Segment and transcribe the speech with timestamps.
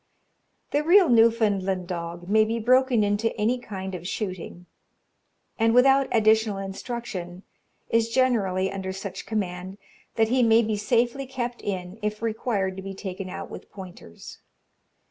[0.71, 4.65] The real Newfoundland dog may be broken into any kind of shooting,
[5.59, 7.43] and, without additional instruction,
[7.87, 9.77] is generally under such command,
[10.15, 14.39] that he may be safely kept in, if required to be taken out with pointers.